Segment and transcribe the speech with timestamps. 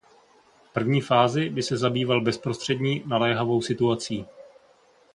[0.63, 4.25] V první fázi by se zabýval bezprostřední, naléhavou situací.